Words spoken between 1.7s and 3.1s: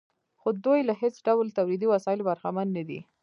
وسایلو برخمن نه دي